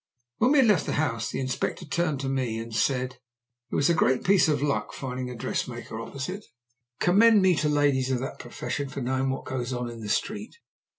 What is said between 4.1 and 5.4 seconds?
piece of luck finding a